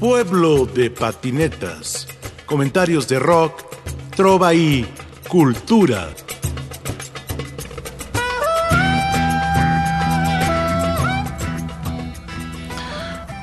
[0.00, 2.06] Pueblo de patinetas.
[2.44, 3.62] Comentarios de rock,
[4.14, 4.86] trova y
[5.26, 6.10] cultura.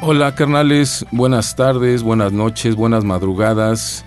[0.02, 4.06] Hola carnales, buenas tardes, buenas noches, buenas madrugadas,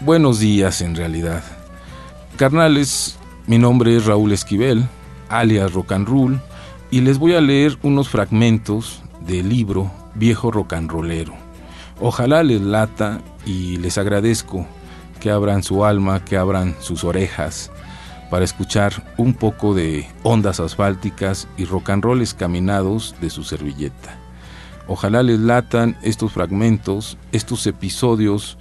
[0.00, 1.44] buenos días en realidad.
[2.36, 4.88] Carnales, mi nombre es Raúl Esquivel,
[5.28, 6.40] alias Rock and Roll,
[6.90, 11.49] y les voy a leer unos fragmentos del libro Viejo Rollero.
[12.00, 14.66] Ojalá les lata y les agradezco
[15.20, 17.70] que abran su alma, que abran sus orejas
[18.30, 24.16] para escuchar un poco de ondas asfálticas y rock and caminados de su servilleta.
[24.86, 28.56] Ojalá les latan estos fragmentos, estos episodios,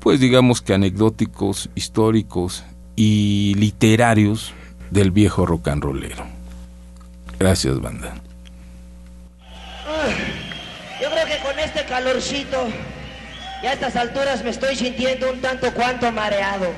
[0.00, 2.64] pues digamos que anecdóticos, históricos
[2.96, 4.52] y literarios
[4.90, 6.24] del viejo rock and rollero.
[7.38, 8.14] Gracias, banda.
[11.98, 12.68] Calorcito,
[13.60, 16.72] ya a estas alturas me estoy sintiendo un tanto cuanto mareado.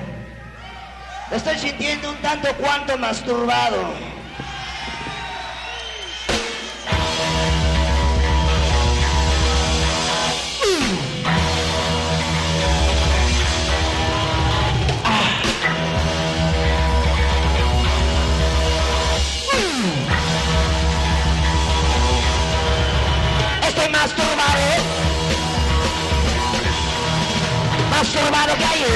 [1.31, 3.93] Me estoy sintiendo un tanto cuanto masturbado.
[28.01, 28.89] Masturbado que ayer.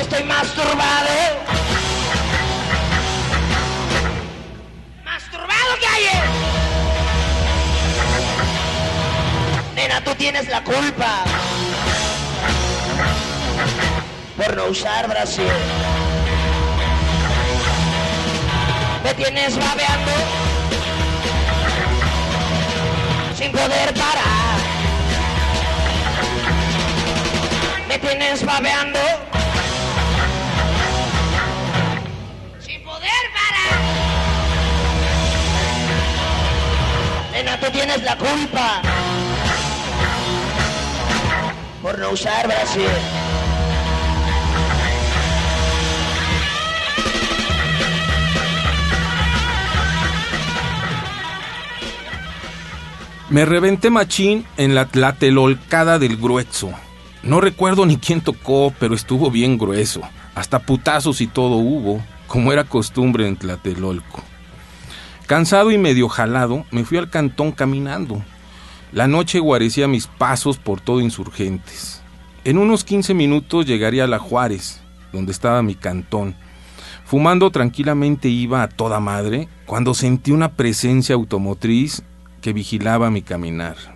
[0.00, 1.10] Estoy masturbado.
[5.04, 6.24] Masturbado que ayer.
[9.74, 11.24] Nena, tú tienes la culpa.
[14.38, 15.44] Por no usar Brasil.
[19.04, 20.12] Me tienes babeando
[23.36, 24.33] sin poder parar.
[28.04, 28.98] Tienes babeando
[32.60, 33.80] sin poder parar.
[37.32, 38.82] Nena, tú tienes la culpa
[41.82, 42.84] por no usar Brasil.
[53.30, 56.72] Me reventé machín en la tlatelolcada del grueso.
[57.24, 60.02] No recuerdo ni quién tocó, pero estuvo bien grueso.
[60.34, 64.22] Hasta putazos y todo hubo, como era costumbre en Tlatelolco.
[65.26, 68.22] Cansado y medio jalado, me fui al cantón caminando.
[68.92, 72.02] La noche guarecía mis pasos por todo insurgentes.
[72.44, 76.34] En unos 15 minutos llegaría a la Juárez, donde estaba mi cantón.
[77.06, 82.02] Fumando tranquilamente iba a toda madre cuando sentí una presencia automotriz
[82.42, 83.93] que vigilaba mi caminar.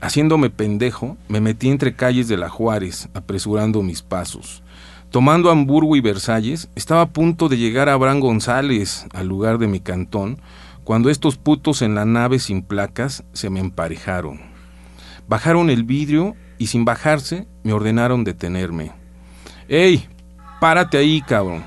[0.00, 4.62] Haciéndome pendejo, me metí entre calles de la Juárez, apresurando mis pasos.
[5.10, 9.68] Tomando Hamburgo y Versalles, estaba a punto de llegar a Abraham González, al lugar de
[9.68, 10.38] mi cantón,
[10.84, 14.40] cuando estos putos en la nave sin placas se me emparejaron.
[15.28, 18.92] Bajaron el vidrio y sin bajarse me ordenaron detenerme.
[19.68, 20.06] ¡Ey!
[20.60, 21.64] Párate ahí, cabrón.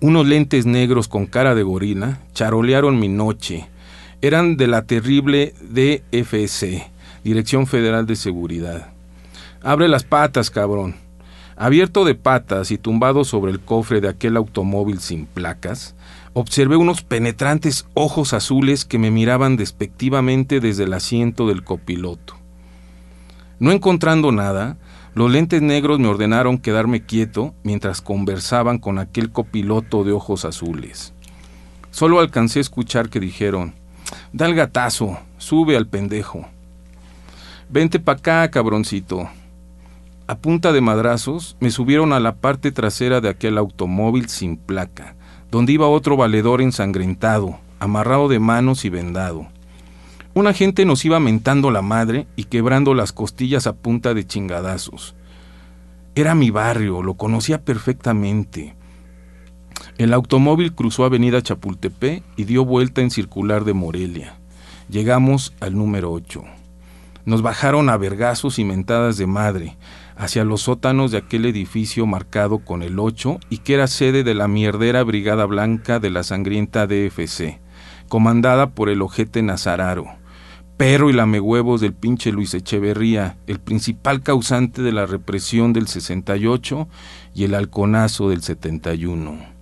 [0.00, 3.68] Unos lentes negros con cara de gorila charolearon mi noche
[4.20, 6.90] eran de la terrible DFC,
[7.22, 8.92] Dirección Federal de Seguridad.
[9.62, 10.96] Abre las patas, cabrón.
[11.56, 15.94] Abierto de patas y tumbado sobre el cofre de aquel automóvil sin placas,
[16.32, 22.34] observé unos penetrantes ojos azules que me miraban despectivamente desde el asiento del copiloto.
[23.58, 24.76] No encontrando nada,
[25.14, 31.12] los lentes negros me ordenaron quedarme quieto mientras conversaban con aquel copiloto de ojos azules.
[31.90, 33.74] Solo alcancé a escuchar que dijeron,
[34.32, 36.46] Da el gatazo, sube al pendejo.
[37.68, 39.28] Vente pa' acá, cabroncito.
[40.26, 45.14] A punta de madrazos me subieron a la parte trasera de aquel automóvil sin placa,
[45.50, 49.46] donde iba otro valedor ensangrentado, amarrado de manos y vendado.
[50.34, 55.14] Una gente nos iba mentando la madre y quebrando las costillas a punta de chingadazos.
[56.14, 58.74] Era mi barrio, lo conocía perfectamente.
[59.98, 64.36] El automóvil cruzó Avenida Chapultepec y dio vuelta en circular de Morelia.
[64.88, 66.44] Llegamos al número 8.
[67.24, 69.76] Nos bajaron a vergazos y mentadas de madre
[70.16, 74.34] hacia los sótanos de aquel edificio marcado con el 8 y que era sede de
[74.34, 77.60] la mierdera Brigada Blanca de la sangrienta DFC,
[78.08, 80.06] comandada por el ojete Nazararo,
[80.76, 86.88] perro y lamehuevos del pinche Luis Echeverría, el principal causante de la represión del 68
[87.34, 89.57] y el halconazo del 71.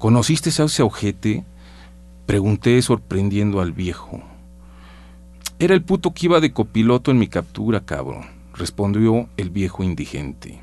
[0.00, 1.44] ¿Conociste a ese ojete?
[2.24, 4.22] Pregunté sorprendiendo al viejo.
[5.58, 8.24] Era el puto que iba de copiloto en mi captura, cabrón,
[8.54, 10.62] respondió el viejo indigente.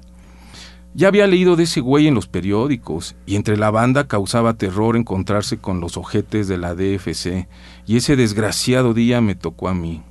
[0.96, 4.98] Ya había leído de ese güey en los periódicos y entre la banda causaba terror
[4.98, 7.48] encontrarse con los ojetes de la DFC
[7.86, 10.02] y ese desgraciado día me tocó a mí.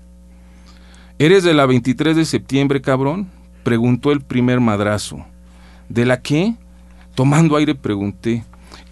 [1.18, 3.26] ¿Eres de la 23 de septiembre, cabrón?
[3.64, 5.26] preguntó el primer madrazo.
[5.88, 6.54] ¿De la qué?
[7.16, 8.44] Tomando aire pregunté.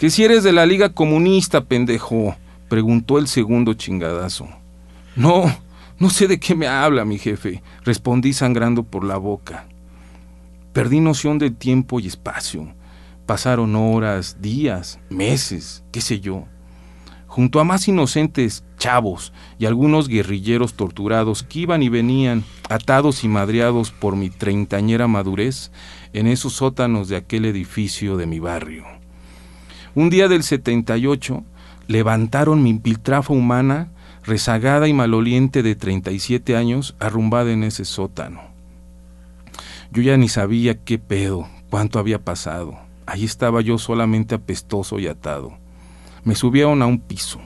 [0.05, 2.37] Que si eres de la Liga Comunista, pendejo,
[2.69, 4.47] preguntó el segundo chingadazo.
[5.17, 5.45] No,
[5.99, 9.67] no sé de qué me habla, mi jefe, respondí sangrando por la boca.
[10.75, 12.69] Perdí noción del tiempo y espacio.
[13.25, 16.45] Pasaron horas, días, meses, qué sé yo.
[17.27, 23.29] Junto a más inocentes chavos y algunos guerrilleros torturados que iban y venían, atados y
[23.29, 25.73] madreados por mi treintañera madurez,
[26.13, 28.85] en esos sótanos de aquel edificio de mi barrio.
[29.97, 31.45] Un día del 78
[31.87, 33.91] levantaron mi piltrafa humana
[34.25, 38.41] rezagada y maloliente de 37 años, arrumbada en ese sótano.
[39.93, 42.77] Yo ya ni sabía qué pedo, cuánto había pasado.
[43.07, 45.53] Allí estaba yo solamente apestoso y atado.
[46.25, 47.41] Me subieron a un piso.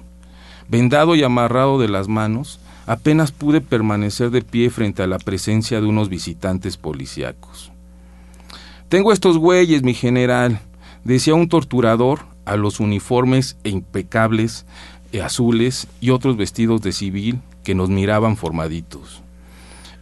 [0.68, 5.80] Vendado y amarrado de las manos, apenas pude permanecer de pie frente a la presencia
[5.80, 7.72] de unos visitantes policíacos.
[8.88, 10.60] Tengo estos güeyes, mi general,
[11.04, 14.66] decía un torturador a los uniformes e impecables
[15.12, 19.22] eh, azules y otros vestidos de civil que nos miraban formaditos.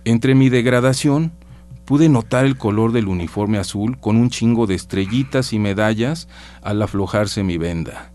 [0.04, 1.32] Entre mi degradación
[1.84, 6.28] pude notar el color del uniforme azul con un chingo de estrellitas y medallas
[6.62, 8.12] al aflojarse mi venda.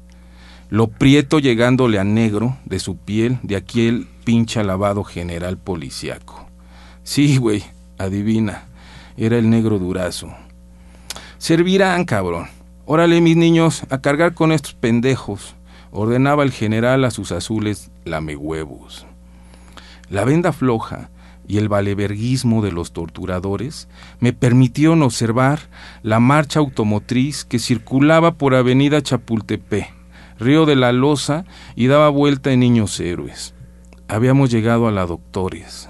[0.70, 6.48] Lo prieto llegándole a negro de su piel de aquel pinche lavado general policiaco.
[7.04, 7.64] Sí, güey,
[7.98, 8.66] adivina,
[9.18, 10.30] era el negro durazo.
[11.38, 12.61] Servirán, cabrón.
[12.94, 15.56] Órale, mis niños, a cargar con estos pendejos
[15.92, 19.06] ordenaba el general a sus azules lamehuevos.
[20.10, 21.10] La venda floja
[21.48, 23.88] y el valeverguismo de los torturadores
[24.20, 25.70] me permitieron observar
[26.04, 29.94] la marcha automotriz que circulaba por Avenida Chapultepec,
[30.38, 31.46] Río de la Loza
[31.78, 33.54] y daba vuelta en Niños Héroes.
[34.10, 35.88] Habíamos llegado a la Doctores.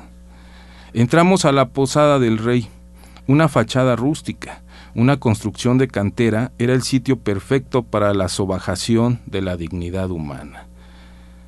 [0.94, 2.68] Entramos a la Posada del Rey,
[3.25, 4.62] una fachada rústica,
[4.94, 10.68] una construcción de cantera era el sitio perfecto para la sobajación de la dignidad humana.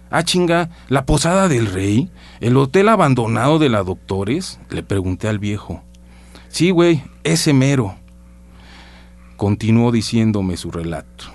[0.09, 2.09] Ah, chinga, ¿la posada del rey?
[2.39, 4.59] ¿El hotel abandonado de la doctores?
[4.69, 5.81] Le pregunté al viejo.
[6.49, 7.95] Sí, güey, ese mero.
[9.37, 11.25] Continuó diciéndome su relato.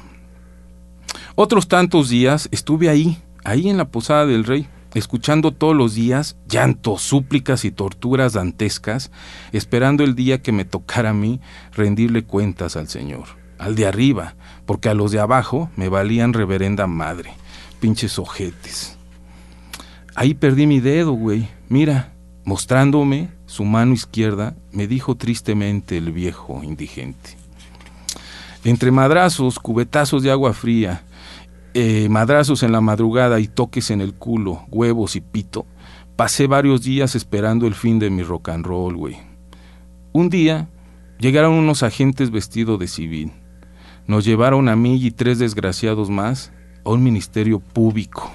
[1.35, 6.37] Otros tantos días estuve ahí, ahí en la posada del rey escuchando todos los días
[6.49, 9.11] llantos, súplicas y torturas dantescas,
[9.53, 11.41] esperando el día que me tocara a mí
[11.73, 13.25] rendirle cuentas al Señor,
[13.59, 14.35] al de arriba,
[14.67, 17.33] porque a los de abajo me valían reverenda madre,
[17.81, 18.97] pinches ojetes.
[20.15, 21.49] Ahí perdí mi dedo, güey.
[21.69, 22.13] Mira,
[22.45, 27.37] mostrándome su mano izquierda, me dijo tristemente el viejo indigente.
[28.65, 31.03] Entre madrazos, cubetazos de agua fría,
[31.81, 35.65] eh, madrazos en la madrugada y toques en el culo, huevos y pito,
[36.17, 39.17] pasé varios días esperando el fin de mi rock and roll, güey.
[40.13, 40.69] Un día
[41.21, 43.31] llegaron unos agentes vestidos de civil.
[44.09, 46.51] Nos llevaron a mí y tres desgraciados más
[46.85, 48.29] a un ministerio público.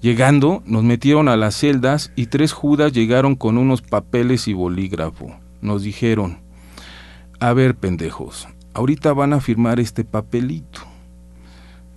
[0.00, 5.34] Llegando, nos metieron a las celdas y tres judas llegaron con unos papeles y bolígrafo.
[5.62, 6.38] Nos dijeron,
[7.40, 10.82] a ver, pendejos, ahorita van a firmar este papelito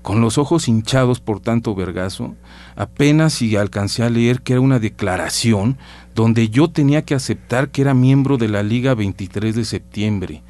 [0.01, 2.35] con los ojos hinchados por tanto vergazo,
[2.75, 5.77] apenas si alcancé a leer que era una declaración
[6.15, 10.43] donde yo tenía que aceptar que era miembro de la Liga 23 de septiembre,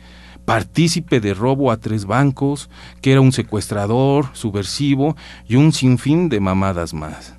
[0.45, 2.69] partícipe de robo a tres bancos,
[3.01, 5.15] que era un secuestrador, subversivo
[5.47, 7.35] y un sinfín de mamadas más.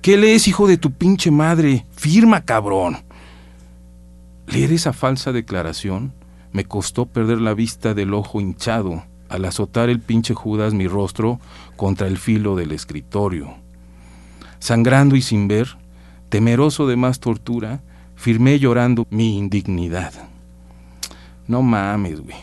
[0.00, 1.86] ¿Qué lees, hijo de tu pinche madre?
[1.92, 2.98] Firma, cabrón.
[4.46, 6.12] Leer esa falsa declaración
[6.52, 9.02] me costó perder la vista del ojo hinchado
[9.34, 11.40] al azotar el pinche Judas mi rostro
[11.76, 13.54] contra el filo del escritorio.
[14.60, 15.76] Sangrando y sin ver,
[16.28, 17.82] temeroso de más tortura,
[18.14, 20.12] firmé llorando mi indignidad.
[21.46, 22.36] No mames, güey.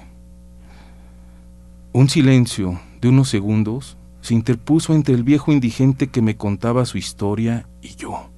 [1.94, 6.98] Un silencio de unos segundos se interpuso entre el viejo indigente que me contaba su
[6.98, 8.30] historia y yo.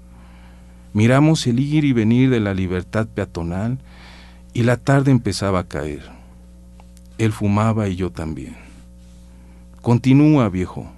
[0.93, 3.79] Miramos el ir y venir de la libertad peatonal
[4.53, 6.22] y la tarde empezaba a caer.
[7.17, 8.55] Él fumaba y yo también.
[9.81, 10.91] Continúa, viejo.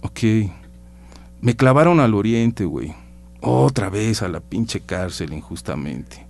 [0.00, 0.20] Ok.
[1.40, 2.94] Me clavaron al oriente, güey.
[3.40, 6.26] Otra vez a la pinche cárcel injustamente.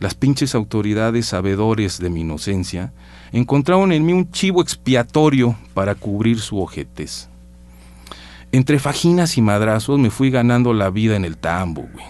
[0.00, 2.92] Las pinches autoridades sabedores de mi inocencia
[3.30, 7.28] encontraron en mí un chivo expiatorio para cubrir su ojetez.
[8.50, 12.04] Entre fajinas y madrazos me fui ganando la vida en el tambo, güey.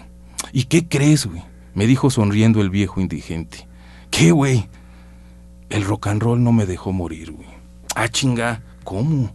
[0.51, 1.43] ¿Y qué crees, güey?
[1.75, 3.67] Me dijo sonriendo el viejo indigente.
[4.09, 4.67] ¿Qué, güey?
[5.73, 7.47] El rock and roll no me dejó morir, güey.
[7.95, 9.33] Ah, chinga, ¿cómo?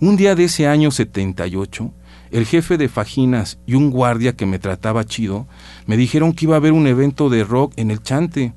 [0.00, 1.92] Un día de ese año 78,
[2.30, 5.46] el jefe de Fajinas y un guardia que me trataba chido
[5.84, 8.54] me dijeron que iba a haber un evento de rock en el Chante.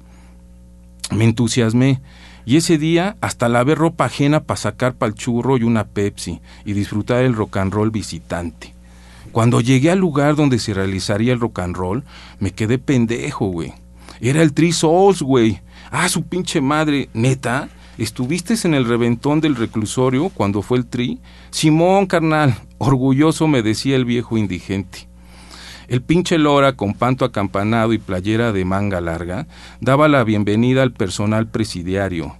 [1.12, 2.00] Me entusiasmé
[2.46, 6.72] y ese día hasta lavé ropa ajena para sacar pa'l churro y una Pepsi y
[6.72, 8.74] disfrutar el rock and roll visitante.
[9.34, 12.06] Cuando llegué al lugar donde se realizaría el rock and roll,
[12.40, 13.74] me quedé pendejo, güey.
[14.22, 15.60] Era el Three Souls, güey.
[15.98, 17.70] Ah, su pinche madre, neta.
[17.98, 21.22] ¿Estuviste en el reventón del reclusorio cuando fue el tri?
[21.52, 25.08] Simón, carnal, orgulloso me decía el viejo indigente.
[25.88, 29.48] El pinche Lora, con panto acampanado y playera de manga larga,
[29.80, 32.36] daba la bienvenida al personal presidiario.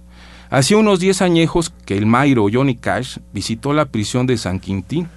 [0.50, 5.08] Hacía unos diez añejos que el Mairo Johnny Cash visitó la prisión de San Quintín.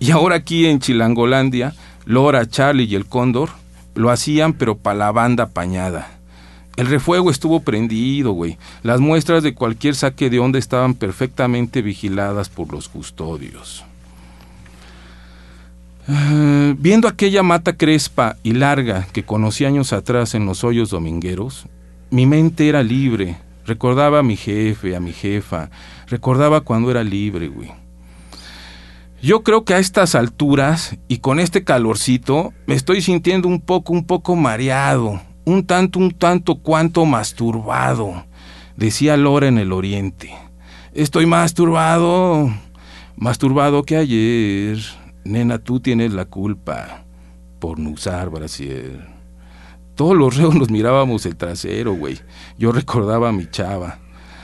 [0.00, 1.72] Y ahora aquí en Chilangolandia,
[2.04, 3.50] Lora, Charlie y el Cóndor
[3.94, 6.18] lo hacían pero para la banda apañada.
[6.76, 8.58] El refuego estuvo prendido, güey.
[8.82, 13.84] Las muestras de cualquier saque de onda estaban perfectamente vigiladas por los custodios.
[16.06, 21.66] Uh, viendo aquella mata crespa y larga que conocí años atrás en los hoyos domingueros,
[22.10, 23.38] mi mente era libre.
[23.66, 25.70] Recordaba a mi jefe, a mi jefa.
[26.08, 27.72] Recordaba cuando era libre, güey.
[29.22, 33.94] Yo creo que a estas alturas y con este calorcito me estoy sintiendo un poco,
[33.94, 38.24] un poco mareado, un tanto, un tanto cuanto masturbado,
[38.76, 40.34] decía Lora en el oriente.
[40.92, 42.52] Estoy masturbado,
[43.16, 44.78] masturbado que ayer.
[45.24, 47.04] Nena, tú tienes la culpa
[47.58, 49.14] por no usar brasier.
[49.94, 52.18] Todos los reos nos mirábamos el trasero, güey.
[52.58, 53.98] Yo recordaba a mi chava.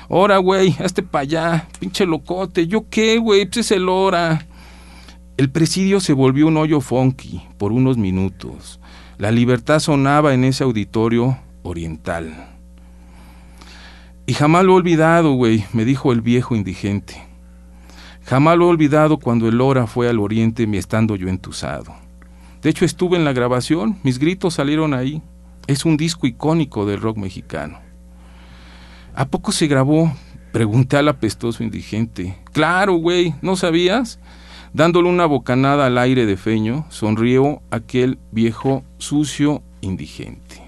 [0.09, 2.67] Ora, güey, hazte para allá, pinche locote.
[2.67, 3.47] ¿Yo qué, güey?
[3.47, 4.47] Pues es el hora.
[5.37, 8.81] El presidio se volvió un hoyo funky por unos minutos.
[9.21, 12.57] La libertad sonaba en ese auditorio oriental.
[14.25, 17.23] Y jamás lo he olvidado, güey, me dijo el viejo indigente.
[18.25, 21.95] Jamás lo he olvidado cuando el hora fue al oriente mi estando yo entusado.
[22.63, 25.21] De hecho estuve en la grabación, mis gritos salieron ahí.
[25.67, 27.79] Es un disco icónico del rock mexicano.
[29.15, 30.11] ¿A poco se grabó?
[30.51, 32.39] Pregunté al apestoso indigente.
[32.53, 34.19] Claro, güey, ¿no sabías?
[34.73, 40.63] Dándole una bocanada al aire de feño, sonrió aquel viejo sucio indigente.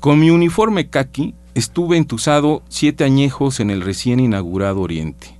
[0.00, 5.38] Con mi uniforme kaki estuve entusado siete añejos en el recién inaugurado Oriente.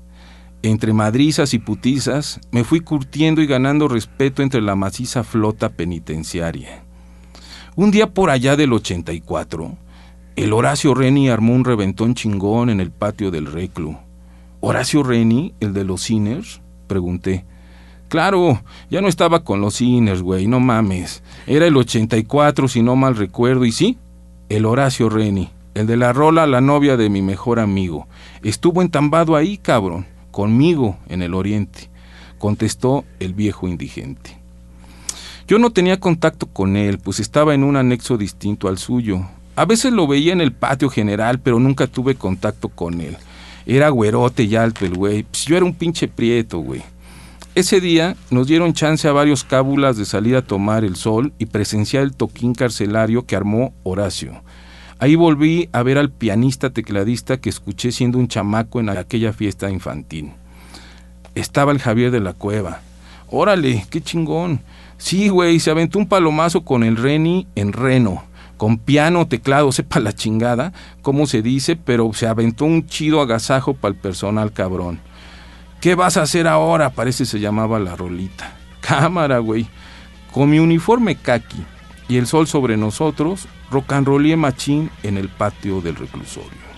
[0.63, 6.85] Entre madrizas y putizas me fui curtiendo y ganando respeto entre la maciza flota penitenciaria.
[7.75, 9.77] Un día por allá del 84,
[10.37, 13.97] el Horacio Reni armó un reventón chingón en el patio del reclu.
[14.61, 16.61] ¿Horacio Reni, el de los Sinners?
[16.93, 17.45] Pregunté.
[18.09, 21.23] Claro, ya no estaba con los Sinners, güey, no mames.
[21.47, 23.97] Era el 84, si no mal recuerdo, y sí,
[24.51, 28.07] el Horacio Reni, el de la rola, la novia de mi mejor amigo.
[28.43, 31.89] Estuvo entambado ahí, cabrón conmigo en el oriente,
[32.39, 34.37] contestó el viejo indigente.
[35.47, 39.29] Yo no tenía contacto con él, pues estaba en un anexo distinto al suyo.
[39.55, 43.17] A veces lo veía en el patio general, pero nunca tuve contacto con él.
[43.66, 45.23] Era güerote y alto el güey.
[45.25, 46.83] Pues yo era un pinche prieto, güey.
[47.54, 51.47] Ese día nos dieron chance a varios cábulas de salir a tomar el sol y
[51.47, 54.42] presenciar el toquín carcelario que armó Horacio.
[54.99, 59.71] Ahí volví a ver al pianista tecladista que escuché siendo un chamaco en aquella fiesta
[59.71, 60.33] infantil.
[61.35, 62.81] Estaba el Javier de la Cueva.
[63.28, 64.61] Órale, qué chingón.
[64.97, 68.23] Sí, güey, se aventó un palomazo con el Reni en Reno,
[68.62, 73.75] con piano, teclado, sepa la chingada, cómo se dice, pero se aventó un chido agasajo
[73.75, 75.00] para el personal cabrón.
[75.81, 76.90] ¿Qué vas a hacer ahora?
[76.90, 78.57] Parece se llamaba la rolita.
[78.81, 79.66] Cámara, güey.
[80.33, 81.61] Con mi uniforme kaki
[82.09, 83.49] y el sol sobre nosotros,
[83.88, 86.72] and machín en el patio del reclusorio.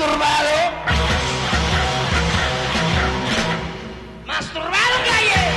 [0.00, 0.56] Masturbado.
[4.26, 5.52] Masturbado que ayer.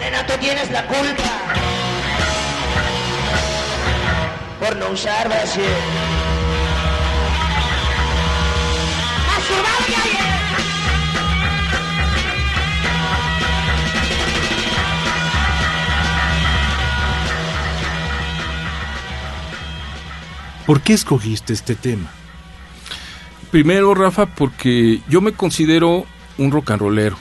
[0.00, 1.30] Nena, tú tienes la culpa
[4.60, 5.64] por no usar, Brasil.
[9.26, 10.41] ¡Masturbado ya,
[20.72, 22.10] ¿Por qué escogiste este tema?
[23.50, 26.06] Primero, Rafa, porque yo me considero
[26.38, 27.18] un rock and rollero.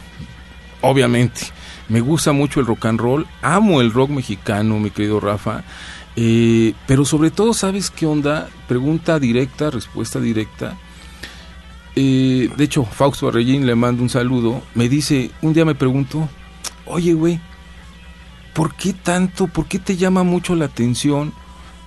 [0.79, 1.41] Obviamente.
[1.89, 3.27] Me gusta mucho el rock and roll.
[3.41, 5.65] Amo el rock mexicano, mi querido Rafa.
[6.15, 8.47] Eh, pero sobre todo, ¿sabes qué onda?
[8.69, 10.77] Pregunta directa, respuesta directa.
[11.97, 14.63] Eh, de hecho, Fausto Arrellín le mando un saludo.
[14.75, 16.29] Me dice, un día me pregunto,
[16.85, 17.41] oye, güey,
[18.53, 21.33] ¿por qué tanto, por qué te llama mucho la atención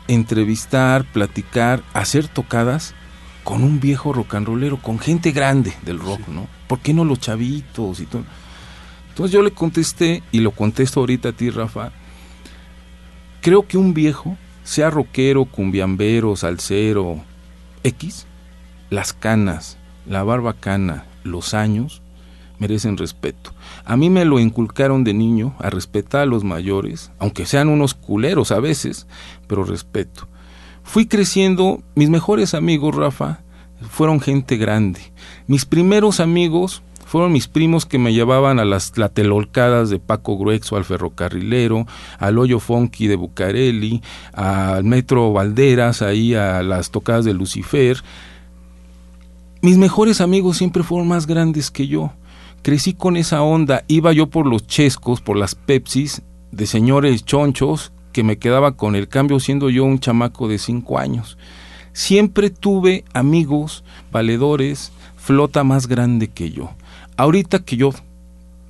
[0.09, 2.95] entrevistar, platicar, hacer tocadas
[3.43, 6.47] con un viejo rock and rollero, con gente grande del rock, ¿no?
[6.67, 8.25] ¿Por qué no los chavitos y todo?
[9.11, 11.93] Entonces yo le contesté, y lo contesto ahorita a ti, Rafa,
[13.41, 17.23] creo que un viejo, sea rockero, cumbiambero, salsero,
[17.85, 18.27] X,
[18.91, 22.03] las canas, la barba cana, los años,
[22.59, 23.53] merecen respeto.
[23.85, 27.95] A mí me lo inculcaron de niño a respetar a los mayores, aunque sean unos
[27.95, 29.07] culeros a veces,
[29.47, 30.29] pero respeto.
[30.83, 33.41] Fui creciendo, mis mejores amigos, Rafa,
[33.91, 35.01] fueron gente grande.
[35.47, 40.77] Mis primeros amigos fueron mis primos que me llevaban a las latelolcadas de Paco Gruexo,
[40.77, 41.87] al ferrocarrilero,
[42.19, 48.03] al hoyo funky de Bucareli, al metro Valderas, ahí a las tocadas de Lucifer.
[49.63, 52.13] Mis mejores amigos siempre fueron más grandes que yo.
[52.65, 57.93] Crecí con esa onda, iba yo por los chescos, por las Pepsis de señores chonchos,
[58.11, 61.37] que me quedaba con el cambio siendo yo un chamaco de cinco años.
[61.93, 66.71] Siempre tuve amigos, valedores, flota más grande que yo.
[67.19, 67.91] Ahorita que yo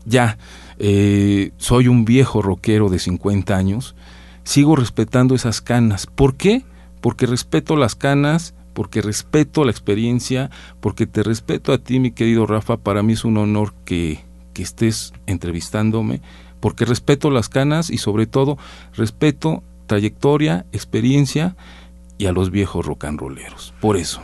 [0.05, 0.39] ya
[0.81, 3.95] eh, soy un viejo rockero de 50 años,
[4.43, 6.07] sigo respetando esas canas.
[6.07, 6.65] ¿Por qué?
[7.01, 12.47] Porque respeto las canas, porque respeto la experiencia, porque te respeto a ti, mi querido
[12.47, 12.77] Rafa.
[12.77, 16.21] Para mí es un honor que, que estés entrevistándome,
[16.61, 18.59] porque respeto las canas y sobre todo
[18.95, 21.57] respeto trayectoria, experiencia
[22.19, 23.75] y a los viejos rolleros.
[23.81, 24.23] Por eso.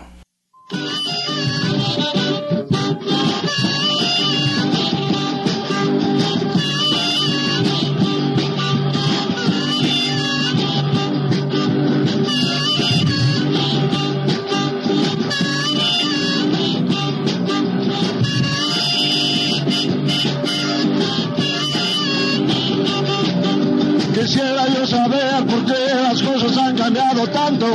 [27.32, 27.66] Tanto.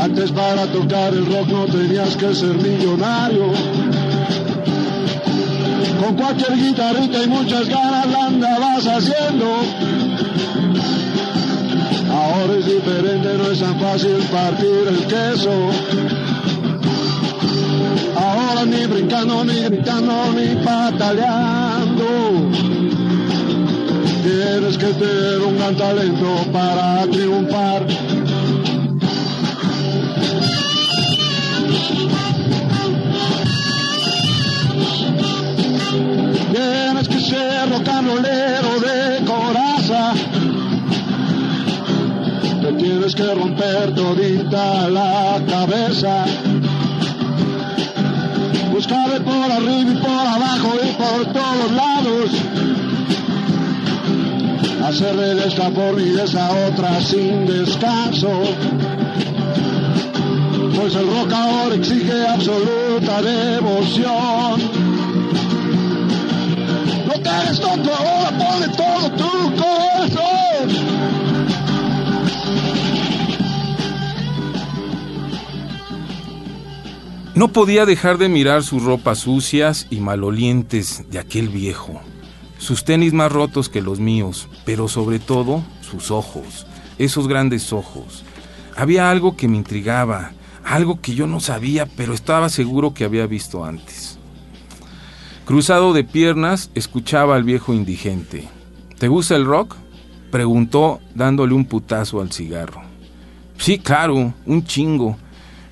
[0.00, 3.52] Antes para tocar el rock no tenías que ser millonario.
[6.00, 9.46] Con cualquier guitarrita y muchas ganas la andabas haciendo.
[12.10, 15.70] Ahora es diferente, no es tan fácil partir el queso.
[18.16, 21.71] Ahora ni brincando, ni gritando, ni pataleando.
[24.22, 27.84] Tienes que tener un gran talento para triunfar.
[36.52, 40.12] Tienes que ser rocanrolero de coraza.
[42.60, 46.26] Te tienes que romper todita la cabeza.
[48.72, 52.81] Buscarle por arriba y por abajo y por todos lados
[54.82, 58.30] hacerle de esta forma y de esa otra sin descanso.
[60.74, 64.60] Pues el rock ahora exige absoluta devoción.
[67.06, 71.02] No te eres tonto ahora, ponle todo tu corazón.
[77.34, 82.00] No podía dejar de mirar sus ropas sucias y malolientes de aquel viejo
[82.62, 86.64] sus tenis más rotos que los míos, pero sobre todo sus ojos,
[86.96, 88.22] esos grandes ojos.
[88.76, 90.30] Había algo que me intrigaba,
[90.64, 94.16] algo que yo no sabía, pero estaba seguro que había visto antes.
[95.44, 98.48] Cruzado de piernas, escuchaba al viejo indigente.
[98.96, 99.74] ¿Te gusta el rock?
[100.30, 102.82] preguntó dándole un putazo al cigarro.
[103.58, 105.16] Sí, claro, un chingo.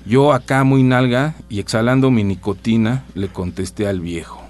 [0.05, 4.41] Yo acá muy nalga y exhalando mi nicotina, le contesté al viejo.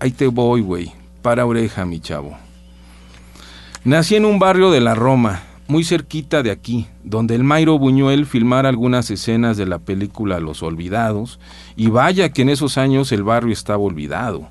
[0.00, 0.97] Ahí te voy, güey
[1.28, 2.38] para oreja, mi chavo.
[3.84, 8.24] Nací en un barrio de la Roma, muy cerquita de aquí, donde el Mairo Buñuel
[8.24, 11.38] filmara algunas escenas de la película Los Olvidados,
[11.76, 14.48] y vaya que en esos años el barrio estaba olvidado.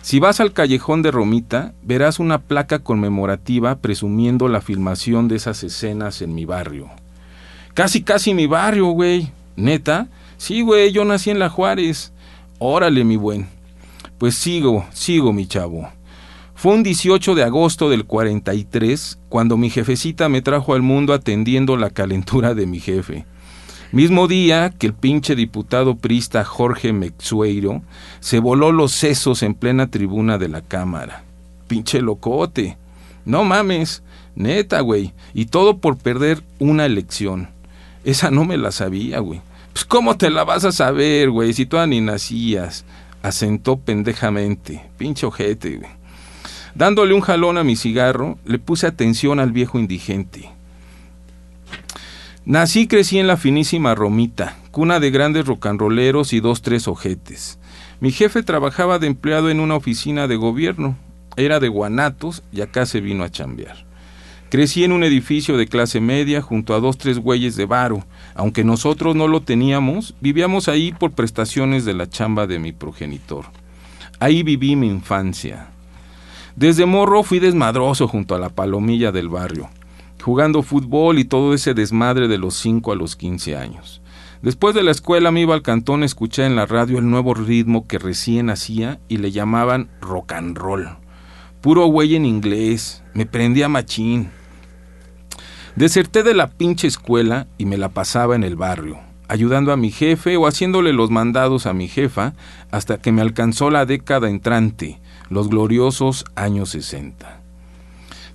[0.00, 5.64] Si vas al callejón de Romita, verás una placa conmemorativa presumiendo la filmación de esas
[5.64, 6.88] escenas en mi barrio.
[7.74, 9.32] Casi, casi mi barrio, güey.
[9.56, 10.06] ¿Neta?
[10.36, 12.12] Sí, güey, yo nací en La Juárez.
[12.60, 13.56] Órale, mi buen.
[14.18, 15.90] Pues sigo, sigo, mi chavo.
[16.56, 21.76] Fue un 18 de agosto del 43 cuando mi jefecita me trajo al mundo atendiendo
[21.76, 23.26] la calentura de mi jefe.
[23.92, 27.82] Mismo día que el pinche diputado prista Jorge Mexueiro
[28.20, 31.24] se voló los sesos en plena tribuna de la Cámara.
[31.68, 32.78] Pinche locote.
[33.26, 34.02] No mames,
[34.34, 35.12] neta, güey.
[35.34, 37.50] Y todo por perder una elección.
[38.02, 39.42] Esa no me la sabía, güey.
[39.74, 42.86] Pues cómo te la vas a saber, güey, si tú ni nacías.
[43.22, 44.82] Asentó pendejamente.
[44.96, 46.05] Pinche ojete, güey.
[46.76, 50.50] Dándole un jalón a mi cigarro, le puse atención al viejo indigente.
[52.44, 57.58] Nací y crecí en la finísima Romita, cuna de grandes rocanroleros y dos, tres ojetes.
[58.00, 60.98] Mi jefe trabajaba de empleado en una oficina de gobierno.
[61.38, 63.86] Era de Guanatos y acá se vino a chambear.
[64.50, 68.04] Crecí en un edificio de clase media junto a dos, tres güeyes de varo.
[68.34, 73.46] Aunque nosotros no lo teníamos, vivíamos ahí por prestaciones de la chamba de mi progenitor.
[74.20, 75.70] Ahí viví mi infancia.
[76.56, 79.68] Desde morro fui desmadroso junto a la palomilla del barrio,
[80.22, 84.00] jugando fútbol y todo ese desmadre de los 5 a los 15 años.
[84.40, 87.34] Después de la escuela me iba al cantón a escuchar en la radio el nuevo
[87.34, 90.88] ritmo que recién hacía y le llamaban rock and roll.
[91.60, 94.30] Puro güey en inglés, me prendía machín.
[95.74, 99.90] Deserté de la pinche escuela y me la pasaba en el barrio, ayudando a mi
[99.90, 102.32] jefe o haciéndole los mandados a mi jefa
[102.70, 107.40] hasta que me alcanzó la década entrante, los gloriosos años 60.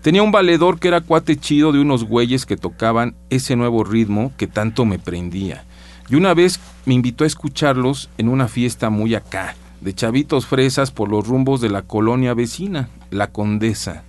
[0.02, 4.34] Tenía un valedor que era cuate chido de unos güeyes que tocaban ese nuevo ritmo
[4.38, 5.64] que tanto me prendía.
[6.10, 10.92] Y una vez me invitó a escucharlos en una fiesta muy acá, de chavitos fresas
[10.92, 14.04] por los rumbos de la colonia vecina, la Condesa.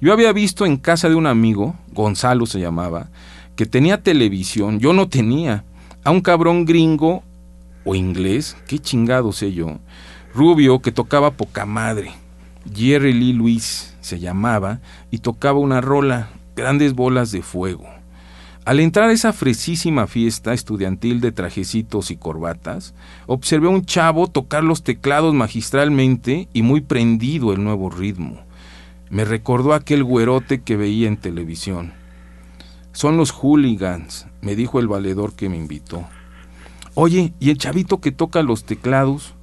[0.00, 3.08] Yo había visto en casa de un amigo, Gonzalo se llamaba,
[3.56, 5.64] que tenía televisión, yo no tenía,
[6.02, 7.22] a un cabrón gringo
[7.84, 9.78] o inglés, qué chingado sé yo,
[10.34, 12.12] rubio que tocaba poca madre.
[12.74, 17.84] Jerry Lee Luis se llamaba y tocaba una rola, grandes bolas de fuego.
[18.64, 22.94] Al entrar a esa fresísima fiesta estudiantil de trajecitos y corbatas,
[23.26, 28.40] observé a un chavo tocar los teclados magistralmente y muy prendido el nuevo ritmo.
[29.10, 31.92] Me recordó aquel güerote que veía en televisión.
[32.92, 36.06] Son los hooligans, me dijo el valedor que me invitó.
[36.94, 39.34] Oye, ¿y el chavito que toca los teclados?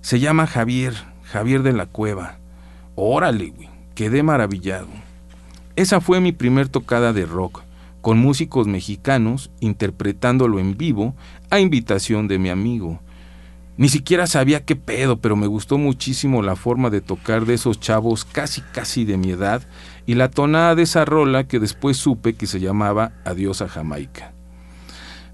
[0.00, 2.38] Se llama Javier, Javier de la Cueva.
[2.94, 4.88] Órale, güey, quedé maravillado.
[5.76, 7.62] Esa fue mi primer tocada de rock,
[8.00, 11.14] con músicos mexicanos interpretándolo en vivo
[11.50, 13.00] a invitación de mi amigo.
[13.76, 17.78] Ni siquiera sabía qué pedo, pero me gustó muchísimo la forma de tocar de esos
[17.78, 19.62] chavos casi casi de mi edad
[20.06, 24.32] y la tonada de esa rola que después supe que se llamaba Adiós a Jamaica.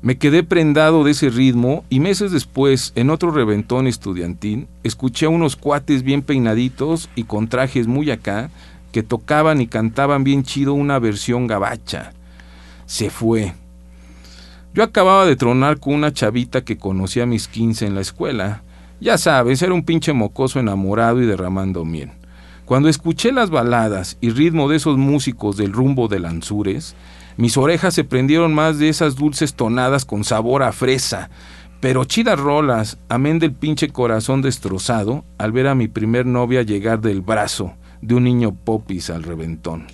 [0.05, 5.57] Me quedé prendado de ese ritmo y meses después, en otro reventón estudiantil, escuché unos
[5.57, 8.51] cuates bien peinaditos y con trajes muy acá
[8.93, 12.13] que tocaban y cantaban bien chido una versión gabacha.
[12.85, 13.55] Se fue.
[14.75, 18.63] Yo acababa de tronar con una chavita que conocía a mis 15 en la escuela.
[19.01, 22.11] Ya sabes, era un pinche mocoso enamorado y derramando miel.
[22.67, 26.95] Cuando escuché las baladas y ritmo de esos músicos del rumbo de Lanzures,
[27.37, 31.31] mis orejas se prendieron más de esas dulces tonadas con sabor a fresa,
[31.81, 37.01] pero chidas rolas, amén del pinche corazón destrozado al ver a mi primer novia llegar
[37.01, 39.87] del brazo de un niño popis al reventón.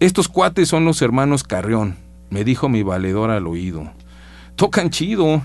[0.00, 1.96] Estos cuates son los hermanos Carrión,
[2.30, 3.90] me dijo mi valedor al oído.
[4.56, 5.42] Tocan chido.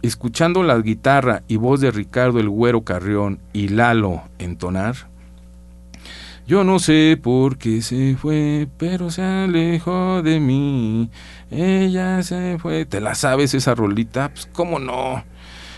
[0.00, 5.07] Escuchando la guitarra y voz de Ricardo el Güero Carrión y Lalo entonar,
[6.48, 11.10] yo no sé por qué se fue, pero se alejó de mí.
[11.50, 12.86] Ella se fue.
[12.86, 14.30] ¿Te la sabes esa rolita?
[14.30, 15.22] Pues cómo no.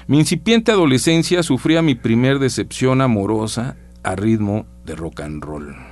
[0.06, 5.89] Mi incipiente adolescencia sufría mi primer decepción amorosa a ritmo de rock and roll.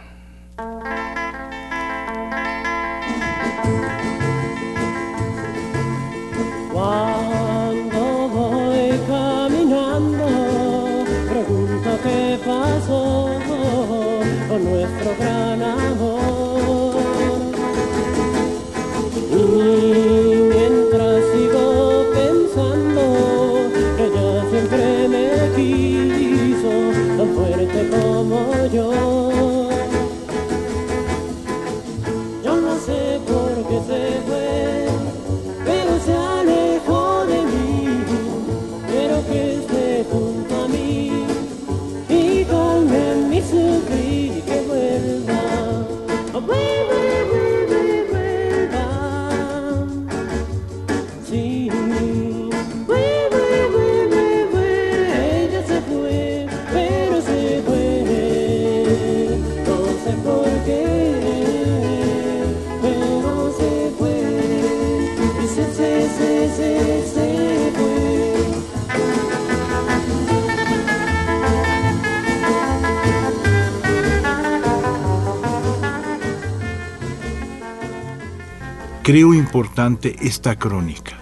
[79.08, 81.16] Creo importante esta crónica.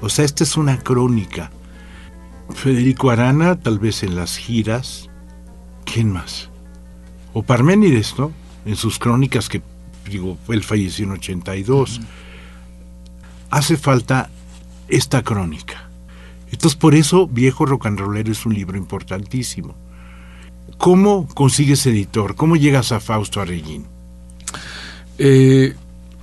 [0.00, 1.50] O sea, esta es una crónica.
[2.50, 5.10] Federico Arana, tal vez en las giras.
[5.84, 6.50] ¿Quién más?
[7.32, 8.30] O Parménides, ¿no?
[8.64, 9.60] En sus crónicas que,
[10.08, 12.00] digo, él falleció en 82.
[13.50, 14.30] Hace falta
[14.86, 15.90] esta crónica.
[16.52, 19.74] Entonces, por eso Viejo Rollero es un libro importantísimo.
[20.78, 22.36] ¿Cómo consigues editor?
[22.36, 23.84] ¿Cómo llegas a Fausto Arreguín?
[25.18, 25.74] Eh,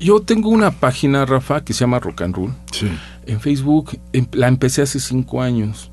[0.03, 2.53] yo tengo una página, Rafa, que se llama Rock and Roll.
[2.71, 2.87] Sí.
[3.25, 5.89] En Facebook em- la empecé hace cinco años.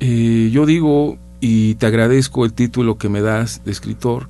[0.00, 4.28] Eh, yo digo, y te agradezco el título que me das de escritor,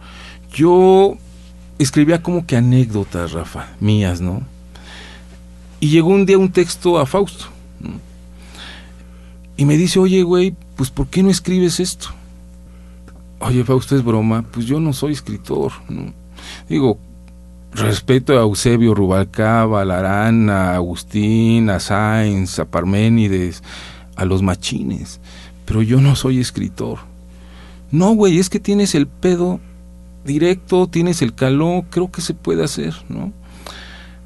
[0.53, 1.17] yo
[1.79, 4.43] escribía como que anécdotas, Rafa, mías, ¿no?
[5.81, 7.47] Y llegó un día un texto a Fausto.
[7.81, 7.91] ¿no?
[9.57, 12.09] Y me dice, oye, güey, pues ¿por qué no escribes esto?
[13.41, 14.43] Oye, Fausto, es broma.
[14.51, 15.73] Pues yo no soy escritor.
[15.89, 16.13] ¿no?
[16.69, 16.99] Digo,
[17.77, 23.63] respeto a Eusebio Rubalcaba, a Larana, a Agustín, a Sainz, a Parménides,
[24.17, 25.21] a los machines.
[25.65, 26.99] Pero yo no soy escritor.
[27.91, 29.61] No, güey, es que tienes el pedo
[30.25, 33.33] directo, tienes el calor, creo que se puede hacer, ¿no?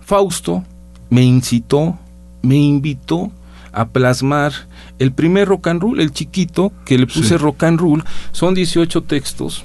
[0.01, 0.65] Fausto
[1.11, 1.99] me incitó,
[2.43, 3.31] me invitó
[3.73, 4.53] a plasmar
[4.99, 7.37] el primer rock and roll, el chiquito, que le puse Sí.
[7.37, 9.65] rock and roll, son 18 textos,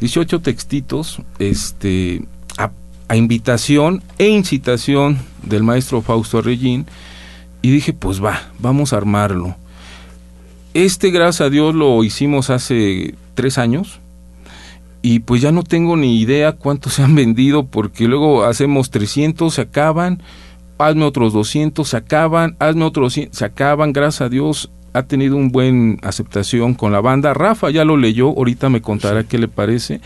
[0.00, 2.24] 18 textitos, este,
[3.14, 6.86] a, invitación e incitación del maestro Fausto Arregín,
[7.62, 9.56] y dije, pues va, vamos a armarlo.
[10.74, 14.00] Este, gracias a Dios, lo hicimos hace tres años,
[15.02, 19.54] y pues ya no tengo ni idea cuántos se han vendido, porque luego hacemos 300,
[19.54, 20.22] se acaban,
[20.78, 25.36] hazme otros 200, se acaban, hazme otros 100, se acaban, gracias a Dios ha tenido
[25.36, 27.34] un buen aceptación con la banda.
[27.34, 30.00] Rafa ya lo leyó, ahorita me contará qué le parece,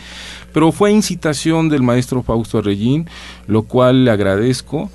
[0.53, 3.09] pero fue incitación del maestro Fausto Arregín,
[3.47, 4.89] lo cual le agradezco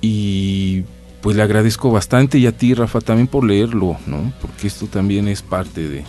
[0.00, 0.84] y
[1.20, 4.32] pues le agradezco bastante y a ti Rafa también por leerlo, ¿no?
[4.40, 6.04] Porque esto también es parte de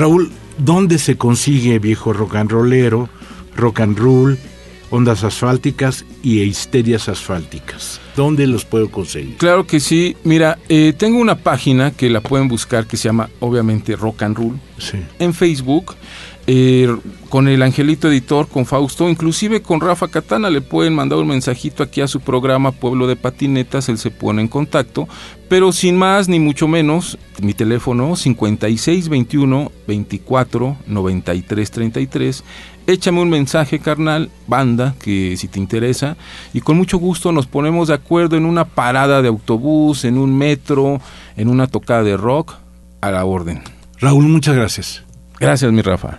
[0.00, 3.08] Raúl, ¿dónde se consigue viejo rock and rollero,
[3.56, 4.38] rock and roll,
[4.90, 8.00] ondas asfálticas y histerias asfálticas?
[8.16, 9.36] ¿Dónde los puedo conseguir?
[9.36, 10.16] Claro que sí.
[10.24, 14.36] Mira, eh, tengo una página que la pueden buscar que se llama obviamente Rock and
[14.36, 14.98] Roll Sí.
[15.18, 15.94] en Facebook.
[16.52, 16.96] Eh,
[17.28, 21.84] con el Angelito Editor, con Fausto, inclusive con Rafa Catana, le pueden mandar un mensajito
[21.84, 25.06] aquí a su programa Pueblo de Patinetas, él se pone en contacto,
[25.48, 32.44] pero sin más ni mucho menos, mi teléfono 5621 24 93 33,
[32.88, 36.16] échame un mensaje carnal, banda, que si te interesa,
[36.52, 40.36] y con mucho gusto nos ponemos de acuerdo en una parada de autobús, en un
[40.36, 41.00] metro,
[41.36, 42.54] en una tocada de rock,
[43.00, 43.62] a la orden.
[44.00, 45.04] Raúl, muchas gracias.
[45.38, 46.18] Gracias, mi Rafa.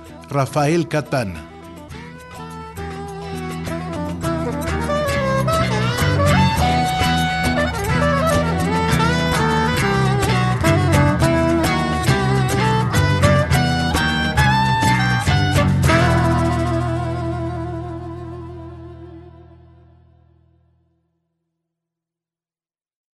[0.31, 1.50] Rafael Catana.